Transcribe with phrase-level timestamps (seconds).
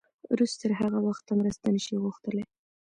[0.37, 2.43] روس تر هغه وخته مرسته نه شي غوښتلی.